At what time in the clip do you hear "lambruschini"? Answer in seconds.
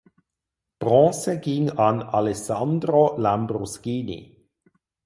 3.19-4.47